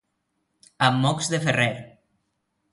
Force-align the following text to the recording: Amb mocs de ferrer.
Amb 0.87 0.97
mocs 1.03 1.31
de 1.35 1.43
ferrer. 1.45 1.71